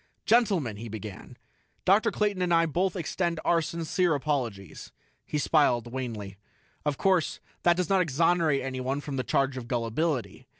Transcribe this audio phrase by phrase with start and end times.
[0.25, 1.37] "Gentlemen," he began,
[1.85, 2.09] "Dr.
[2.09, 4.91] Clayton and I both extend our sincere apologies."
[5.27, 6.37] He smiled wanly.
[6.83, 10.47] "Of course, that does not exonerate anyone from the charge of gullibility.